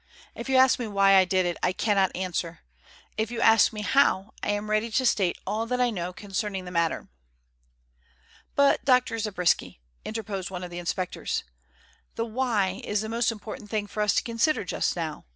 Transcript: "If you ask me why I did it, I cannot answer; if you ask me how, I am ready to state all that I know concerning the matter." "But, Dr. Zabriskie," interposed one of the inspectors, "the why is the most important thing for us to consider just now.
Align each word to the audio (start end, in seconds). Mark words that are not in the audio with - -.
"If 0.33 0.49
you 0.49 0.55
ask 0.55 0.79
me 0.79 0.87
why 0.87 1.13
I 1.15 1.25
did 1.25 1.45
it, 1.45 1.57
I 1.61 1.73
cannot 1.73 2.15
answer; 2.15 2.61
if 3.17 3.29
you 3.29 3.39
ask 3.39 3.71
me 3.71 3.83
how, 3.83 4.33
I 4.41 4.49
am 4.49 4.71
ready 4.71 4.89
to 4.89 5.05
state 5.05 5.37
all 5.45 5.67
that 5.67 5.79
I 5.79 5.91
know 5.91 6.11
concerning 6.11 6.65
the 6.65 6.71
matter." 6.71 7.07
"But, 8.55 8.83
Dr. 8.83 9.19
Zabriskie," 9.19 9.79
interposed 10.03 10.49
one 10.49 10.63
of 10.63 10.71
the 10.71 10.79
inspectors, 10.79 11.43
"the 12.15 12.25
why 12.25 12.81
is 12.83 13.01
the 13.01 13.09
most 13.09 13.31
important 13.31 13.69
thing 13.69 13.85
for 13.85 14.01
us 14.01 14.15
to 14.15 14.23
consider 14.23 14.65
just 14.65 14.95
now. 14.95 15.25